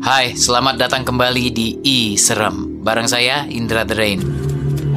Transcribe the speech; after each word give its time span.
Hai, 0.00 0.32
selamat 0.32 0.80
datang 0.80 1.04
kembali 1.04 1.52
di 1.52 1.76
I 1.84 2.16
Serem. 2.16 2.80
Bareng 2.80 3.04
saya 3.04 3.44
Indra 3.52 3.84
The 3.84 3.92
Rain. 3.92 4.20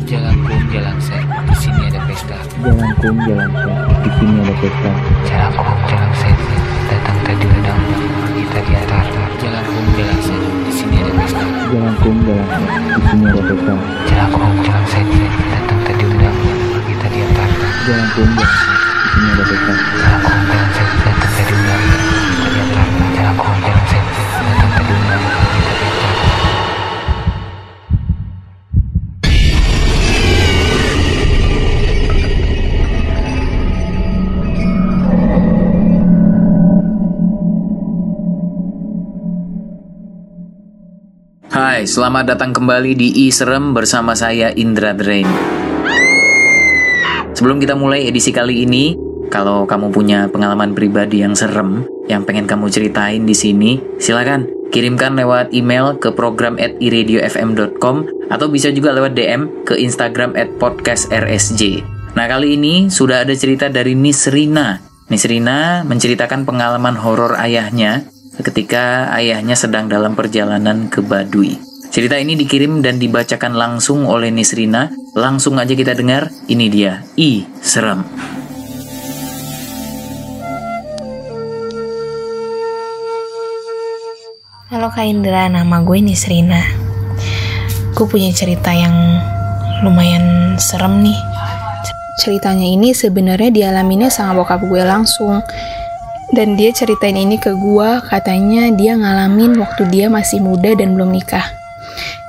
Jalan 0.07 0.47
kum, 0.47 0.63
jalan 0.71 0.95
set, 1.03 1.27
di 1.27 1.55
sini 1.59 1.91
ada 1.91 1.99
pesta. 2.07 2.39
Jalan 2.63 2.91
kum, 3.03 3.15
jalan 3.27 3.51
set, 3.51 3.79
di 3.99 4.09
sini 4.15 4.35
ada 4.39 4.53
pesta. 4.63 4.91
Jalan 5.27 5.51
kum, 5.59 5.77
jalan 5.91 6.11
set, 6.15 6.37
datang 6.87 7.17
tadi 7.27 7.45
ledang, 7.51 7.81
pergi 8.23 8.43
tadi 8.47 8.71
atar. 8.79 9.05
Jalan 9.43 9.63
kum, 9.67 9.85
jalan 9.91 10.19
set, 10.23 10.39
di 10.39 10.71
sini 10.71 10.95
ada 10.95 11.11
pesta. 11.19 11.45
Jalan 11.67 11.93
kum, 11.99 12.15
jalan 12.23 12.47
set, 12.47 12.63
di 12.63 13.01
sini 13.03 13.25
ada 13.27 13.41
pesta. 13.43 13.73
Jalan 14.07 14.27
kum, 14.31 14.53
jalan 14.63 14.85
set, 14.87 15.07
datang 15.51 15.79
tadi 15.83 16.03
ledang, 16.07 16.37
pergi 16.71 16.93
tadi 16.95 17.19
atar. 17.27 17.49
Jalan 17.83 18.07
kum, 18.15 18.29
jalan 18.39 18.55
set, 18.55 18.72
Hai, 41.63 41.87
selamat 41.87 42.35
datang 42.35 42.51
kembali 42.51 42.91
di 42.91 43.31
Serem 43.31 43.71
bersama 43.71 44.11
saya 44.19 44.51
Indra 44.51 44.91
The 44.91 45.05
Rain. 45.07 45.29
Sebelum 47.39 47.55
kita 47.63 47.79
mulai 47.79 48.03
edisi 48.03 48.35
kali 48.35 48.67
ini, 48.67 48.99
kalau 49.31 49.63
kamu 49.63 49.95
punya 49.95 50.27
pengalaman 50.27 50.75
pribadi 50.75 51.23
yang 51.23 51.39
serem 51.39 51.87
yang 52.11 52.27
pengen 52.27 52.51
kamu 52.51 52.67
ceritain 52.67 53.23
di 53.23 53.31
sini, 53.31 53.79
silakan 53.95 54.43
kirimkan 54.75 55.15
lewat 55.15 55.55
email 55.55 55.95
ke 55.95 56.11
program 56.11 56.59
at 56.59 56.75
iradiofm.com 56.83 58.11
atau 58.27 58.47
bisa 58.51 58.67
juga 58.75 58.91
lewat 58.91 59.15
DM 59.15 59.63
ke 59.63 59.79
Instagram 59.79 60.35
at 60.35 60.51
podcastrsj. 60.59 61.79
Nah 62.19 62.27
kali 62.27 62.59
ini 62.59 62.91
sudah 62.91 63.23
ada 63.23 63.31
cerita 63.39 63.71
dari 63.71 63.95
Nisrina. 63.95 64.83
Nisrina 65.07 65.87
menceritakan 65.87 66.43
pengalaman 66.43 66.99
horor 66.99 67.39
ayahnya 67.39 68.11
ketika 68.41 69.13
ayahnya 69.13 69.53
sedang 69.53 69.85
dalam 69.85 70.17
perjalanan 70.17 70.89
ke 70.89 71.05
Baduy. 71.05 71.61
Cerita 71.93 72.17
ini 72.17 72.33
dikirim 72.33 72.81
dan 72.81 72.97
dibacakan 72.97 73.53
langsung 73.53 74.09
oleh 74.09 74.33
Nisrina. 74.33 74.89
Langsung 75.13 75.61
aja 75.61 75.77
kita 75.77 75.93
dengar. 75.93 76.33
Ini 76.49 76.65
dia, 76.73 77.05
I 77.13 77.45
Serem. 77.61 78.01
Halo 84.73 84.89
Kak 84.89 85.05
Indra, 85.05 85.45
nama 85.53 85.85
gue 85.85 86.01
Nisrina. 86.01 86.65
Gue 87.93 88.09
punya 88.09 88.33
cerita 88.33 88.73
yang 88.73 89.21
lumayan 89.85 90.57
serem 90.57 91.05
nih. 91.05 91.19
Ceritanya 92.25 92.65
ini 92.65 92.89
sebenarnya 92.89 93.53
dialaminya 93.53 94.09
sama 94.09 94.33
bokap 94.33 94.65
gue 94.65 94.81
langsung. 94.81 95.45
Dan 96.33 96.57
dia 96.57 96.73
ceritain 96.73 97.13
ini 97.13 97.37
ke 97.37 97.53
gue, 97.53 97.89
katanya 98.09 98.73
dia 98.73 98.97
ngalamin 98.97 99.53
waktu 99.61 99.85
dia 99.93 100.09
masih 100.09 100.41
muda 100.41 100.73
dan 100.73 100.97
belum 100.97 101.13
nikah. 101.13 101.45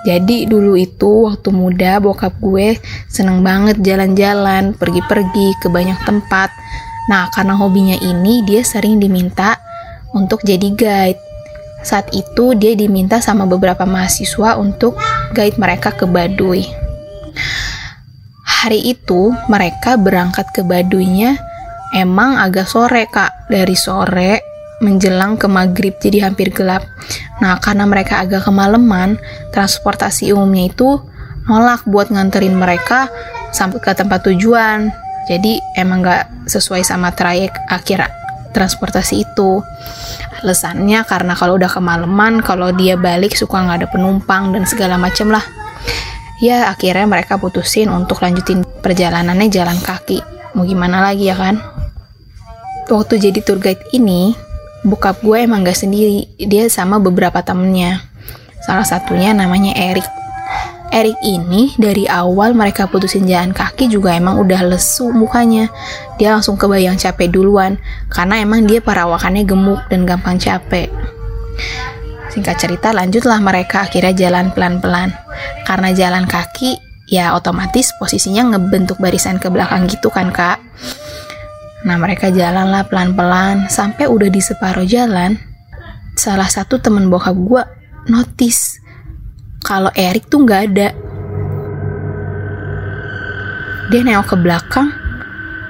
Jadi 0.05 0.44
dulu 0.44 0.77
itu 0.77 1.24
waktu 1.24 1.48
muda 1.48 1.97
bokap 2.05 2.36
gue 2.36 2.77
seneng 3.08 3.41
banget 3.41 3.80
jalan-jalan, 3.80 4.77
pergi-pergi 4.77 5.56
ke 5.64 5.72
banyak 5.72 5.97
tempat. 6.05 6.52
Nah 7.08 7.32
karena 7.32 7.56
hobinya 7.56 7.97
ini 7.97 8.44
dia 8.44 8.60
sering 8.60 9.00
diminta 9.00 9.56
untuk 10.12 10.44
jadi 10.44 10.69
guide. 10.77 11.20
Saat 11.80 12.12
itu 12.12 12.52
dia 12.52 12.77
diminta 12.77 13.25
sama 13.25 13.48
beberapa 13.48 13.88
mahasiswa 13.88 14.60
untuk 14.60 15.00
guide 15.32 15.56
mereka 15.56 15.97
ke 15.97 16.05
Baduy. 16.05 16.69
Hari 18.44 18.80
itu 18.84 19.32
mereka 19.52 19.97
berangkat 20.00 20.48
ke 20.53 20.65
Baduynya 20.65 21.36
emang 21.94 22.37
agak 22.37 22.66
sore 22.66 23.06
kak, 23.06 23.49
dari 23.49 23.78
sore 23.78 24.43
menjelang 24.82 25.38
ke 25.38 25.47
maghrib 25.47 25.97
jadi 26.03 26.28
hampir 26.28 26.50
gelap. 26.50 26.82
Nah 27.38 27.56
karena 27.62 27.87
mereka 27.87 28.21
agak 28.21 28.44
kemalaman, 28.44 29.16
transportasi 29.55 30.34
umumnya 30.34 30.69
itu 30.69 30.99
nolak 31.47 31.87
buat 31.87 32.10
nganterin 32.10 32.59
mereka 32.59 33.09
sampai 33.54 33.78
ke 33.78 33.94
tempat 33.94 34.27
tujuan. 34.27 34.91
Jadi 35.25 35.56
emang 35.81 36.04
gak 36.04 36.28
sesuai 36.44 36.84
sama 36.84 37.09
trayek 37.16 37.54
akhir 37.72 38.04
transportasi 38.53 39.25
itu. 39.25 39.65
Alasannya 40.44 41.00
karena 41.09 41.33
kalau 41.33 41.56
udah 41.56 41.72
kemalaman, 41.72 42.44
kalau 42.44 42.71
dia 42.77 43.00
balik 43.00 43.33
suka 43.33 43.65
nggak 43.65 43.78
ada 43.81 43.88
penumpang 43.88 44.53
dan 44.53 44.69
segala 44.69 45.00
macem 45.00 45.33
lah. 45.33 45.43
Ya 46.44 46.69
akhirnya 46.69 47.09
mereka 47.09 47.41
putusin 47.41 47.88
untuk 47.88 48.21
lanjutin 48.21 48.60
perjalanannya 48.84 49.49
jalan 49.49 49.81
kaki. 49.81 50.21
Mau 50.54 50.69
gimana 50.69 51.00
lagi 51.00 51.33
ya 51.33 51.34
kan? 51.34 51.73
Waktu 52.84 53.17
jadi 53.17 53.41
tour 53.41 53.56
guide 53.56 53.81
ini, 53.97 54.37
bokap 54.84 55.25
gue 55.25 55.41
emang 55.41 55.65
gak 55.65 55.81
sendiri. 55.81 56.28
Dia 56.37 56.69
sama 56.69 57.00
beberapa 57.00 57.41
temennya. 57.41 58.05
Salah 58.61 58.84
satunya 58.84 59.33
namanya 59.33 59.72
Erik. 59.72 60.05
Erik 60.93 61.17
ini 61.27 61.72
dari 61.81 62.05
awal 62.06 62.55
mereka 62.55 62.87
putusin 62.87 63.27
jalan 63.27 63.50
kaki 63.50 63.89
juga 63.91 64.15
emang 64.15 64.37
udah 64.39 64.69
lesu 64.69 65.11
mukanya. 65.11 65.72
Dia 66.21 66.37
langsung 66.37 66.61
kebayang 66.61 67.00
capek 67.00 67.33
duluan 67.33 67.81
karena 68.12 68.39
emang 68.45 68.69
dia 68.69 68.78
perawakannya 68.78 69.43
gemuk 69.49 69.81
dan 69.89 70.05
gampang 70.05 70.37
capek. 70.39 70.93
Singkat 72.31 72.56
cerita 72.61 72.93
lanjutlah 72.93 73.41
mereka 73.41 73.89
akhirnya 73.89 74.12
jalan 74.15 74.53
pelan-pelan. 74.53 75.11
Karena 75.65 75.91
jalan 75.97 76.28
kaki 76.28 76.78
ya 77.09 77.33
otomatis 77.33 77.91
posisinya 77.97 78.55
ngebentuk 78.55 79.01
barisan 79.01 79.41
ke 79.41 79.49
belakang 79.49 79.89
gitu 79.89 80.12
kan 80.12 80.31
kak. 80.31 80.61
Nah 81.84 82.00
mereka 82.00 82.33
jalanlah 82.33 82.89
pelan-pelan 82.89 83.69
sampai 83.69 84.09
udah 84.09 84.33
di 84.33 84.41
separuh 84.41 84.89
jalan. 84.89 85.37
Salah 86.17 86.49
satu 86.49 86.81
temen 86.81 87.12
bokap 87.12 87.37
gue 87.37 87.62
notice 88.09 88.81
kalau 89.61 89.93
Erik 89.93 90.28
tuh 90.33 90.45
nggak 90.45 90.62
ada. 90.72 90.89
Dia 93.93 94.00
nengok 94.00 94.33
ke 94.33 94.37
belakang, 94.41 94.89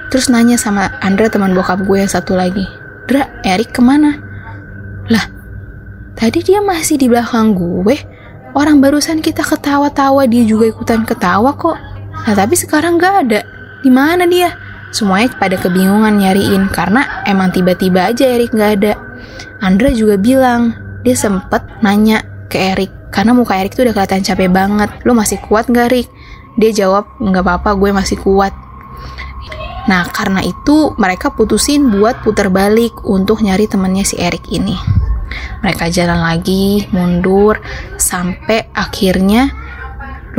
terus 0.07 0.31
nanya 0.31 0.55
sama 0.55 0.87
Andra 1.03 1.27
teman 1.27 1.51
bokap 1.51 1.83
gue 1.83 1.99
yang 1.99 2.11
satu 2.11 2.35
lagi. 2.35 2.63
Dra, 3.11 3.27
Erik 3.43 3.75
ke 3.75 3.83
mana? 3.83 4.15
Lah, 5.11 5.25
tadi 6.15 6.41
dia 6.41 6.63
masih 6.63 6.95
di 6.95 7.11
belakang 7.11 7.55
gue. 7.55 7.95
Orang 8.55 8.79
barusan 8.79 9.19
kita 9.19 9.43
ketawa-tawa, 9.43 10.23
dia 10.31 10.47
juga 10.47 10.71
ikutan 10.71 11.03
ketawa 11.03 11.51
kok. 11.59 11.75
Nah 12.23 12.33
tapi 12.33 12.55
sekarang 12.55 12.95
nggak 12.95 13.15
ada. 13.27 13.43
Di 13.83 13.91
mana 13.91 14.23
dia? 14.23 14.55
Semuanya 14.95 15.27
pada 15.35 15.59
kebingungan 15.59 16.23
nyariin 16.23 16.71
karena 16.71 17.27
emang 17.27 17.51
tiba-tiba 17.51 18.15
aja 18.15 18.31
Erik 18.31 18.55
nggak 18.55 18.71
ada. 18.79 18.95
Andra 19.59 19.91
juga 19.91 20.15
bilang 20.15 20.71
dia 21.03 21.19
sempet 21.19 21.67
nanya 21.83 22.23
ke 22.47 22.55
Erik 22.55 23.11
karena 23.11 23.35
muka 23.35 23.59
Erik 23.59 23.75
tuh 23.75 23.83
udah 23.83 23.91
kelihatan 23.91 24.23
capek 24.23 24.47
banget. 24.47 24.87
Lo 25.03 25.11
masih 25.11 25.43
kuat 25.43 25.67
nggak 25.67 25.91
Rik? 25.91 26.07
Dia 26.55 26.71
jawab 26.71 27.11
nggak 27.19 27.43
apa-apa 27.43 27.75
gue 27.75 27.91
masih 27.91 28.23
kuat. 28.23 28.55
Nah 29.91 30.07
karena 30.15 30.39
itu 30.47 30.95
mereka 30.95 31.27
putusin 31.35 31.91
buat 31.91 32.23
putar 32.23 32.47
balik 32.47 32.95
untuk 33.03 33.43
nyari 33.43 33.67
temennya 33.67 34.07
si 34.07 34.15
Erik 34.15 34.47
ini. 34.47 34.79
Mereka 35.59 35.91
jalan 35.91 36.23
lagi, 36.23 36.87
mundur, 36.95 37.59
sampai 37.99 38.71
akhirnya 38.71 39.51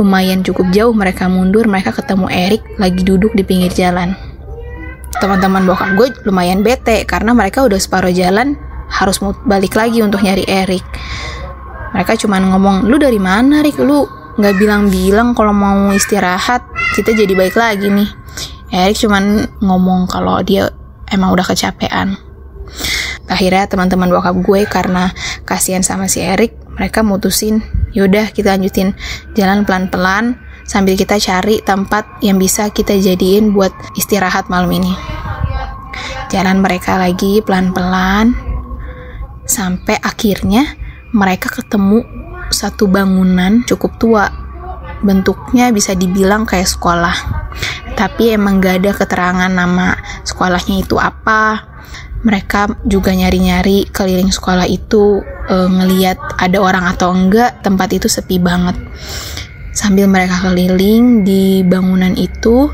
lumayan 0.01 0.41
cukup 0.41 0.73
jauh 0.73 0.97
mereka 0.97 1.29
mundur, 1.29 1.69
mereka 1.69 1.93
ketemu 1.93 2.25
Erik 2.33 2.65
lagi 2.81 3.05
duduk 3.05 3.37
di 3.37 3.45
pinggir 3.45 3.69
jalan 3.69 4.26
teman-teman 5.17 5.65
bokap 5.65 5.89
gue 5.97 6.07
lumayan 6.29 6.61
bete 6.61 7.03
karena 7.09 7.33
mereka 7.33 7.65
udah 7.65 7.77
separuh 7.81 8.13
jalan 8.13 8.53
harus 8.87 9.19
balik 9.43 9.75
lagi 9.75 9.99
untuk 10.05 10.23
nyari 10.23 10.45
Erik. 10.47 10.85
Mereka 11.93 12.19
cuman 12.21 12.53
ngomong, 12.53 12.75
lu 12.85 13.01
dari 13.01 13.17
mana 13.17 13.65
Rik? 13.65 13.81
Lu 13.81 14.05
nggak 14.37 14.55
bilang-bilang 14.61 15.33
kalau 15.33 15.51
mau 15.51 15.89
istirahat, 15.91 16.63
kita 16.93 17.17
jadi 17.17 17.33
baik 17.33 17.57
lagi 17.57 17.89
nih. 17.89 18.09
Erik 18.69 18.97
cuman 19.01 19.49
ngomong 19.63 20.05
kalau 20.05 20.39
dia 20.45 20.69
emang 21.09 21.33
udah 21.33 21.45
kecapean. 21.47 22.19
Akhirnya 23.27 23.67
teman-teman 23.67 24.07
bokap 24.07 24.35
gue 24.39 24.61
karena 24.69 25.11
kasihan 25.43 25.83
sama 25.83 26.07
si 26.07 26.23
Erik, 26.23 26.55
mereka 26.77 27.03
mutusin, 27.03 27.59
yaudah 27.91 28.31
kita 28.31 28.55
lanjutin 28.55 28.95
jalan 29.35 29.67
pelan-pelan 29.67 30.39
sambil 30.67 30.99
kita 30.99 31.15
cari 31.17 31.63
tempat 31.63 32.19
yang 32.19 32.35
bisa 32.37 32.69
kita 32.69 32.99
jadiin 32.99 33.55
buat 33.55 33.71
istirahat 33.95 34.51
malam 34.51 34.69
ini. 34.75 34.93
Jalan 36.27 36.59
mereka 36.59 36.99
lagi 36.99 37.39
pelan-pelan 37.39 38.35
sampai 39.47 39.95
akhirnya 40.03 40.75
mereka 41.15 41.47
ketemu 41.47 42.03
satu 42.51 42.91
bangunan 42.91 43.63
cukup 43.63 43.95
tua. 43.95 44.25
Bentuknya 44.99 45.71
bisa 45.71 45.95
dibilang 45.95 46.43
kayak 46.43 46.67
sekolah. 46.67 47.15
Tapi 47.95 48.35
emang 48.35 48.59
gak 48.61 48.83
ada 48.83 48.91
keterangan 48.93 49.49
nama 49.49 49.95
sekolahnya 50.27 50.83
itu 50.83 50.99
apa. 50.99 51.63
Mereka 52.27 52.83
juga 52.83 53.13
nyari-nyari 53.15 53.87
keliling 53.93 54.33
sekolah 54.33 54.67
itu 54.67 55.23
eh, 55.47 55.69
ngeliat 55.69 56.41
ada 56.43 56.57
orang 56.59 56.85
atau 56.91 57.13
enggak. 57.15 57.63
Tempat 57.63 57.89
itu 57.95 58.11
sepi 58.11 58.41
banget. 58.41 58.75
Sambil 59.87 60.11
mereka 60.11 60.43
keliling 60.43 61.23
di 61.23 61.63
bangunan 61.63 62.11
itu, 62.19 62.67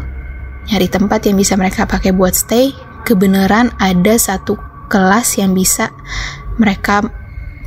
nyari 0.65 0.89
tempat 0.89 1.21
yang 1.30 1.38
bisa 1.38 1.54
mereka 1.54 1.86
pakai 1.86 2.10
buat 2.10 2.33
stay, 2.33 2.74
kebenaran 3.06 3.69
ada 3.77 4.18
satu 4.18 4.57
kelas 4.89 5.38
yang 5.38 5.54
bisa 5.54 5.94
mereka 6.57 7.06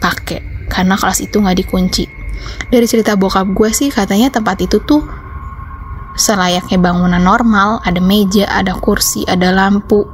pakai 0.03 0.67
karena 0.67 0.99
kelas 0.99 1.23
itu 1.23 1.39
nggak 1.39 1.63
dikunci. 1.63 2.11
Dari 2.75 2.91
cerita 2.91 3.15
bokap 3.15 3.47
gue 3.55 3.71
sih 3.71 3.87
katanya 3.87 4.35
tempat 4.35 4.67
itu 4.67 4.83
tuh 4.83 5.07
selayaknya 6.19 6.83
bangunan 6.83 7.23
normal, 7.23 7.79
ada 7.87 8.03
meja, 8.03 8.51
ada 8.51 8.75
kursi, 8.75 9.23
ada 9.31 9.55
lampu. 9.55 10.11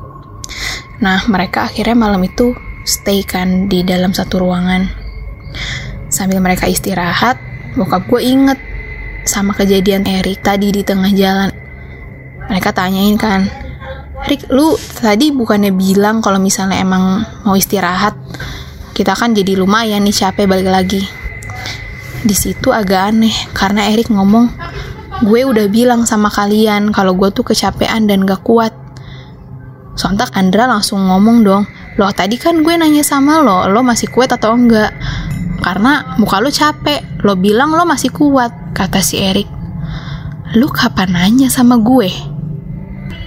Nah, 1.00 1.24
mereka 1.32 1.72
akhirnya 1.72 1.96
malam 1.96 2.20
itu 2.20 2.52
stay 2.84 3.24
kan 3.24 3.64
di 3.64 3.80
dalam 3.80 4.12
satu 4.12 4.44
ruangan. 4.44 4.92
Sambil 6.12 6.44
mereka 6.44 6.68
istirahat, 6.68 7.40
bokap 7.80 8.04
gue 8.12 8.20
inget 8.20 8.60
sama 9.24 9.54
kejadian 9.54 10.06
Erik 10.06 10.42
tadi 10.42 10.70
di 10.74 10.82
tengah 10.82 11.10
jalan. 11.14 11.50
Mereka 12.50 12.74
tanyain 12.74 13.16
kan, 13.16 13.48
Rick, 14.22 14.46
lu 14.54 14.78
tadi 14.78 15.34
bukannya 15.34 15.74
bilang 15.74 16.22
kalau 16.22 16.38
misalnya 16.38 16.78
emang 16.78 17.26
mau 17.42 17.58
istirahat, 17.58 18.14
kita 18.94 19.18
kan 19.18 19.34
jadi 19.34 19.58
lumayan 19.58 20.06
nih 20.06 20.14
capek 20.14 20.46
balik 20.46 20.70
lagi. 20.70 21.02
Di 22.22 22.34
situ 22.38 22.70
agak 22.70 23.10
aneh 23.10 23.34
karena 23.50 23.90
Erik 23.90 24.14
ngomong, 24.14 24.46
gue 25.26 25.40
udah 25.42 25.66
bilang 25.66 26.06
sama 26.06 26.30
kalian 26.30 26.94
kalau 26.94 27.18
gue 27.18 27.34
tuh 27.34 27.42
kecapean 27.42 28.06
dan 28.06 28.22
gak 28.22 28.46
kuat. 28.46 28.70
Sontak 29.98 30.30
Andra 30.38 30.70
langsung 30.70 31.02
ngomong 31.02 31.42
dong, 31.42 31.66
loh 31.98 32.12
tadi 32.14 32.38
kan 32.38 32.62
gue 32.62 32.74
nanya 32.78 33.02
sama 33.02 33.42
lo, 33.42 33.66
lo 33.66 33.82
masih 33.82 34.06
kuat 34.06 34.30
atau 34.30 34.54
enggak? 34.54 34.94
Karena 35.66 36.14
muka 36.22 36.38
lo 36.38 36.48
capek, 36.48 37.26
lo 37.26 37.34
bilang 37.34 37.74
lo 37.74 37.82
masih 37.82 38.14
kuat, 38.14 38.54
kata 38.72 39.04
si 39.04 39.20
Erik. 39.20 39.48
Lu 40.56 40.68
kapan 40.68 41.16
nanya 41.16 41.48
sama 41.48 41.80
gue? 41.80 42.12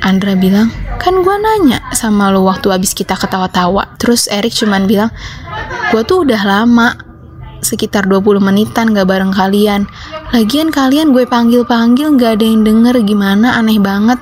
Andra 0.05 0.37
bilang, 0.37 0.69
kan 1.01 1.17
gue 1.25 1.35
nanya 1.41 1.81
sama 1.93 2.29
lo 2.29 2.45
waktu 2.45 2.69
abis 2.69 2.93
kita 2.93 3.17
ketawa-tawa. 3.17 3.97
Terus 3.97 4.29
Erik 4.29 4.53
cuman 4.53 4.85
bilang, 4.85 5.09
gue 5.89 6.01
tuh 6.05 6.21
udah 6.21 6.41
lama, 6.45 6.93
sekitar 7.65 8.05
20 8.05 8.37
menitan 8.37 8.93
gak 8.93 9.09
bareng 9.09 9.33
kalian. 9.33 9.89
Lagian 10.29 10.69
kalian 10.69 11.09
gue 11.09 11.25
panggil-panggil 11.25 12.13
gak 12.21 12.37
ada 12.37 12.45
yang 12.45 12.61
denger 12.61 13.01
gimana 13.01 13.57
aneh 13.57 13.81
banget. 13.81 14.21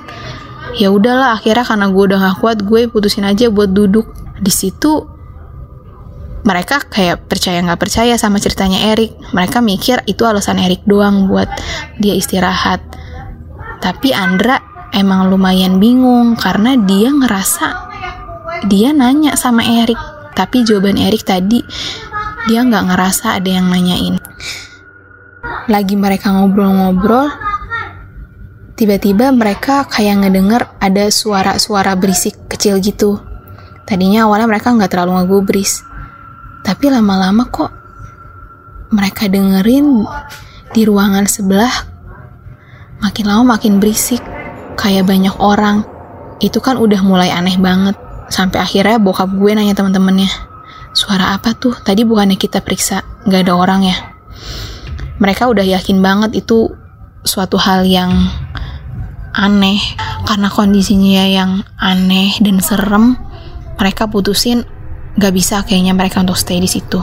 Ya 0.80 0.88
udahlah 0.88 1.36
akhirnya 1.36 1.68
karena 1.68 1.86
gue 1.92 2.02
udah 2.08 2.18
gak 2.18 2.36
kuat 2.40 2.58
gue 2.64 2.88
putusin 2.88 3.28
aja 3.28 3.52
buat 3.52 3.76
duduk. 3.76 4.08
Di 4.40 4.50
situ 4.50 5.13
mereka 6.44 6.84
kayak 6.84 7.24
percaya 7.24 7.64
nggak 7.64 7.80
percaya 7.80 8.14
sama 8.20 8.36
ceritanya 8.36 8.92
Erik. 8.92 9.16
Mereka 9.32 9.64
mikir 9.64 10.04
itu 10.04 10.28
alasan 10.28 10.60
Erik 10.60 10.84
doang 10.84 11.26
buat 11.26 11.48
dia 11.96 12.12
istirahat. 12.12 12.84
Tapi 13.80 14.12
Andra 14.12 14.60
emang 14.92 15.32
lumayan 15.32 15.80
bingung 15.80 16.36
karena 16.36 16.76
dia 16.76 17.08
ngerasa 17.10 17.68
dia 18.68 18.92
nanya 18.92 19.40
sama 19.40 19.64
Erik. 19.64 19.98
Tapi 20.36 20.68
jawaban 20.68 21.00
Erik 21.00 21.24
tadi 21.24 21.64
dia 22.44 22.60
nggak 22.60 22.92
ngerasa 22.92 23.40
ada 23.40 23.50
yang 23.50 23.72
nanyain. 23.72 24.20
Lagi 25.64 25.96
mereka 25.96 26.28
ngobrol-ngobrol, 26.28 27.32
tiba-tiba 28.76 29.32
mereka 29.32 29.88
kayak 29.88 30.28
ngedenger 30.28 30.68
ada 30.76 31.08
suara-suara 31.08 31.96
berisik 31.96 32.36
kecil 32.52 32.84
gitu. 32.84 33.16
Tadinya 33.88 34.28
awalnya 34.28 34.48
mereka 34.48 34.76
nggak 34.76 34.92
terlalu 34.92 35.24
ngegubris, 35.24 35.84
tapi 36.64 36.88
lama-lama 36.88 37.46
kok 37.52 37.70
mereka 38.90 39.28
dengerin 39.28 40.08
di 40.72 40.82
ruangan 40.82 41.28
sebelah 41.28 41.94
makin 43.04 43.28
lama 43.28 43.60
makin 43.60 43.84
berisik, 43.84 44.24
kayak 44.80 45.04
banyak 45.04 45.36
orang. 45.36 45.84
Itu 46.40 46.64
kan 46.64 46.80
udah 46.80 47.04
mulai 47.04 47.28
aneh 47.28 47.60
banget. 47.60 47.92
Sampai 48.32 48.64
akhirnya 48.64 48.96
bokap 48.96 49.28
gue 49.36 49.52
nanya 49.52 49.76
teman-temannya, 49.76 50.32
suara 50.96 51.36
apa 51.36 51.52
tuh? 51.52 51.76
Tadi 51.76 52.08
bukannya 52.08 52.40
kita 52.40 52.64
periksa, 52.64 53.04
nggak 53.28 53.44
ada 53.44 53.52
orang 53.52 53.80
ya? 53.84 53.96
Mereka 55.20 55.52
udah 55.52 55.62
yakin 55.62 56.00
banget 56.00 56.32
itu 56.40 56.72
suatu 57.22 57.60
hal 57.60 57.84
yang 57.84 58.10
aneh. 59.36 59.78
Karena 60.24 60.48
kondisinya 60.48 61.28
yang 61.28 61.60
aneh 61.76 62.32
dan 62.40 62.64
serem, 62.64 63.20
mereka 63.76 64.08
putusin 64.08 64.64
nggak 65.14 65.32
bisa 65.34 65.62
kayaknya 65.62 65.94
mereka 65.94 66.22
untuk 66.22 66.38
stay 66.38 66.58
di 66.58 66.70
situ. 66.70 66.98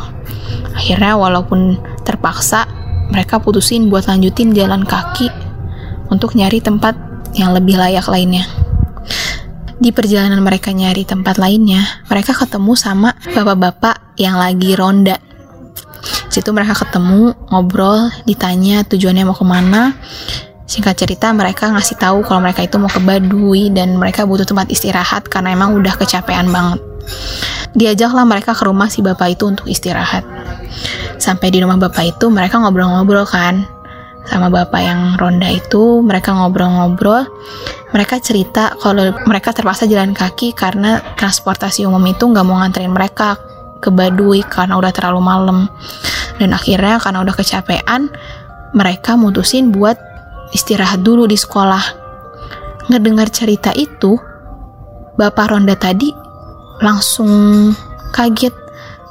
Akhirnya 0.75 1.15
walaupun 1.15 1.79
terpaksa, 2.03 2.67
mereka 3.11 3.39
putusin 3.43 3.91
buat 3.91 4.07
lanjutin 4.07 4.55
jalan 4.55 4.87
kaki 4.87 5.27
untuk 6.11 6.35
nyari 6.35 6.63
tempat 6.63 6.95
yang 7.35 7.55
lebih 7.55 7.79
layak 7.79 8.07
lainnya. 8.07 8.47
Di 9.81 9.89
perjalanan 9.89 10.39
mereka 10.45 10.69
nyari 10.69 11.07
tempat 11.07 11.41
lainnya, 11.41 11.81
mereka 12.05 12.37
ketemu 12.37 12.77
sama 12.77 13.17
bapak-bapak 13.33 14.13
yang 14.19 14.37
lagi 14.37 14.77
ronda. 14.77 15.17
Situ 16.29 16.53
mereka 16.53 16.77
ketemu, 16.85 17.33
ngobrol, 17.49 18.13
ditanya 18.29 18.85
tujuannya 18.85 19.25
mau 19.25 19.35
ke 19.35 19.41
mana. 19.41 19.97
Singkat 20.69 20.95
cerita, 20.95 21.33
mereka 21.35 21.67
ngasih 21.73 21.97
tahu 21.99 22.23
kalau 22.23 22.39
mereka 22.45 22.63
itu 22.63 22.79
mau 22.79 22.87
ke 22.87 23.01
Baduy 23.01 23.73
dan 23.73 23.97
mereka 23.99 24.23
butuh 24.23 24.47
tempat 24.47 24.71
istirahat 24.71 25.27
karena 25.27 25.51
emang 25.51 25.75
udah 25.75 25.97
kecapean 25.99 26.47
banget. 26.53 26.79
Diajaklah 27.71 28.27
mereka 28.27 28.51
ke 28.51 28.63
rumah 28.67 28.91
si 28.91 28.99
bapak 28.99 29.39
itu 29.39 29.47
untuk 29.47 29.67
istirahat. 29.71 30.27
Sampai 31.21 31.55
di 31.55 31.63
rumah 31.63 31.79
bapak 31.79 32.17
itu, 32.17 32.27
mereka 32.27 32.59
ngobrol-ngobrol 32.59 33.23
kan. 33.23 33.63
Sama 34.27 34.53
bapak 34.53 34.81
yang 34.83 35.01
ronda 35.17 35.49
itu 35.49 36.03
mereka 36.03 36.35
ngobrol-ngobrol. 36.35 37.25
Mereka 37.91 38.21
cerita 38.21 38.75
kalau 38.77 39.11
mereka 39.25 39.51
terpaksa 39.51 39.89
jalan 39.89 40.13
kaki 40.13 40.53
karena 40.53 41.01
transportasi 41.17 41.83
umum 41.89 42.03
itu 42.07 42.29
nggak 42.29 42.45
mau 42.45 42.61
nganterin 42.61 42.93
mereka 42.93 43.35
ke 43.81 43.89
Baduy 43.89 44.45
karena 44.45 44.77
udah 44.77 44.93
terlalu 44.93 45.21
malam. 45.25 45.59
Dan 46.37 46.53
akhirnya 46.53 47.01
karena 47.01 47.25
udah 47.25 47.35
kecapean 47.35 48.13
mereka 48.71 49.17
mutusin 49.17 49.73
buat 49.73 49.97
istirahat 50.53 51.01
dulu 51.01 51.25
di 51.25 51.35
sekolah. 51.35 51.83
Ngedengar 52.93 53.33
cerita 53.33 53.73
itu 53.73 54.15
bapak 55.17 55.51
ronda 55.51 55.75
tadi 55.75 56.30
langsung 56.81 57.71
kaget. 58.11 58.53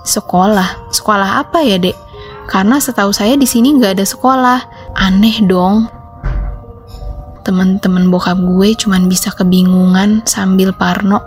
Sekolah? 0.03 0.91
Sekolah 0.91 1.41
apa 1.47 1.63
ya 1.63 1.79
dek? 1.79 1.97
Karena 2.51 2.83
setahu 2.83 3.15
saya 3.15 3.39
di 3.39 3.47
sini 3.47 3.79
nggak 3.79 3.97
ada 3.97 4.07
sekolah. 4.07 4.59
Aneh 4.99 5.39
dong. 5.47 5.87
Teman-teman 7.47 8.11
bokap 8.11 8.37
gue 8.37 8.75
cuman 8.75 9.07
bisa 9.07 9.31
kebingungan 9.33 10.27
sambil 10.27 10.75
parno. 10.75 11.23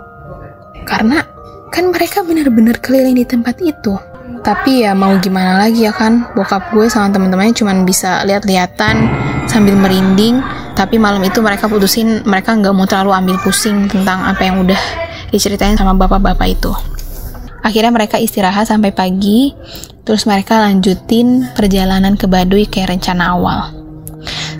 Karena 0.84 1.24
kan 1.72 1.90
mereka 1.90 2.22
bener-bener 2.22 2.78
keliling 2.78 3.18
di 3.18 3.26
tempat 3.26 3.58
itu. 3.64 3.96
Tapi 4.44 4.84
ya 4.84 4.92
mau 4.92 5.16
gimana 5.16 5.56
lagi 5.56 5.88
ya 5.88 5.92
kan? 5.96 6.28
Bokap 6.36 6.76
gue 6.76 6.86
sama 6.92 7.08
teman-temannya 7.08 7.56
cuman 7.56 7.88
bisa 7.88 8.20
lihat-lihatan 8.28 9.08
sambil 9.48 9.74
merinding. 9.80 10.44
Tapi 10.76 11.00
malam 11.00 11.24
itu 11.24 11.40
mereka 11.40 11.70
putusin 11.70 12.20
mereka 12.28 12.52
nggak 12.52 12.74
mau 12.76 12.84
terlalu 12.84 13.16
ambil 13.16 13.36
pusing 13.40 13.88
tentang 13.88 14.20
apa 14.20 14.42
yang 14.44 14.60
udah 14.60 15.03
diceritain 15.34 15.74
sama 15.74 15.98
bapak-bapak 15.98 16.46
itu 16.46 16.70
akhirnya 17.66 17.90
mereka 17.90 18.22
istirahat 18.22 18.70
sampai 18.70 18.94
pagi 18.94 19.50
Terus 20.04 20.28
mereka 20.28 20.60
lanjutin 20.60 21.48
perjalanan 21.56 22.14
ke 22.20 22.28
Baduy 22.28 22.68
kayak 22.68 22.92
rencana 22.92 23.32
awal. 23.32 23.72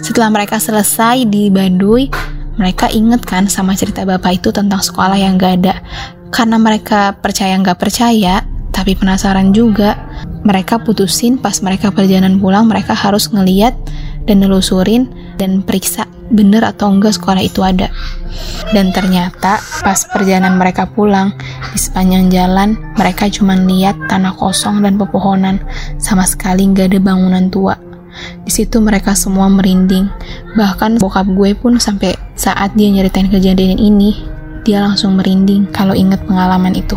Setelah 0.01 0.33
mereka 0.33 0.57
selesai 0.57 1.29
di 1.29 1.53
Baduy, 1.53 2.09
mereka 2.57 2.89
inget 2.89 3.21
kan 3.29 3.45
sama 3.45 3.77
cerita 3.77 4.09
bapak 4.09 4.41
itu 4.41 4.49
tentang 4.49 4.81
sekolah 4.81 5.21
yang 5.21 5.37
gak 5.37 5.61
ada. 5.61 5.85
Karena 6.33 6.57
mereka 6.57 7.15
percaya 7.21 7.61
nggak 7.61 7.79
percaya, 7.79 8.43
tapi 8.73 8.97
penasaran 8.97 9.53
juga, 9.53 10.01
mereka 10.43 10.81
putusin 10.81 11.37
pas 11.39 11.61
mereka 11.61 11.93
perjalanan 11.93 12.41
pulang 12.41 12.67
mereka 12.67 12.97
harus 12.97 13.31
ngeliat 13.31 13.77
dan 14.25 14.41
nelusurin 14.43 15.07
dan 15.37 15.63
periksa 15.63 16.07
bener 16.33 16.65
atau 16.65 16.89
enggak 16.89 17.17
sekolah 17.17 17.43
itu 17.45 17.61
ada. 17.61 17.93
Dan 18.73 18.91
ternyata 18.91 19.61
pas 19.61 20.01
perjalanan 20.11 20.57
mereka 20.59 20.89
pulang, 20.89 21.37
di 21.71 21.79
sepanjang 21.79 22.33
jalan 22.33 22.75
mereka 22.97 23.29
cuma 23.29 23.55
lihat 23.55 23.95
tanah 24.09 24.35
kosong 24.35 24.83
dan 24.83 24.97
pepohonan, 24.97 25.61
sama 26.01 26.25
sekali 26.25 26.67
nggak 26.67 26.95
ada 26.95 27.01
bangunan 27.01 27.47
tua. 27.53 27.77
Di 28.47 28.51
situ 28.51 28.79
mereka 28.79 29.13
semua 29.15 29.51
merinding. 29.51 30.07
Bahkan 30.55 31.03
bokap 31.03 31.27
gue 31.35 31.55
pun 31.59 31.79
sampai 31.83 32.15
saat 32.39 32.75
dia 32.79 32.91
nyeritain 32.91 33.31
kejadian 33.31 33.79
ini, 33.79 34.27
dia 34.63 34.81
langsung 34.83 35.19
merinding 35.19 35.69
kalau 35.71 35.93
inget 35.93 36.23
pengalaman 36.25 36.75
itu. 36.75 36.97